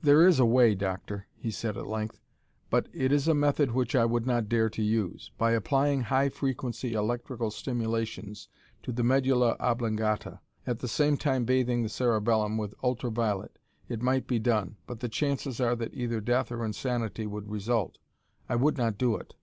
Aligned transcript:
"There 0.00 0.26
is 0.26 0.40
a 0.40 0.46
way, 0.46 0.74
Doctor," 0.74 1.26
he 1.36 1.50
said 1.50 1.76
at 1.76 1.86
length, 1.86 2.22
"but 2.70 2.88
it 2.94 3.12
is 3.12 3.28
a 3.28 3.34
method 3.34 3.70
which 3.72 3.94
I 3.94 4.06
would 4.06 4.24
not 4.26 4.48
dare 4.48 4.70
to 4.70 4.82
use. 4.82 5.30
By 5.36 5.50
applying 5.50 6.00
high 6.04 6.30
frequency 6.30 6.94
electrical 6.94 7.50
stimulations 7.50 8.48
to 8.82 8.92
the 8.92 9.02
medulla 9.02 9.56
oblongata, 9.60 10.40
at 10.66 10.78
the 10.78 10.88
same 10.88 11.18
time 11.18 11.44
bathing 11.44 11.82
the 11.82 11.90
cerebellum 11.90 12.56
with 12.56 12.72
ultra 12.82 13.10
violet, 13.10 13.58
it 13.90 14.00
might 14.00 14.26
be 14.26 14.38
done, 14.38 14.76
but 14.86 15.00
the 15.00 15.08
chances 15.10 15.60
are 15.60 15.76
that 15.76 15.92
either 15.92 16.22
death 16.22 16.50
or 16.50 16.64
insanity 16.64 17.26
would 17.26 17.50
result. 17.50 17.98
I 18.48 18.56
would 18.56 18.78
not 18.78 18.96
do 18.96 19.16
it." 19.18 19.34